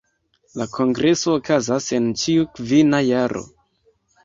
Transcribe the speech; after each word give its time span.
La 0.61 0.65
kongreso 0.77 1.35
okazas 1.41 1.91
en 1.99 2.09
ĉiu 2.23 2.49
kvina 2.57 3.05
jaro. 3.13 3.47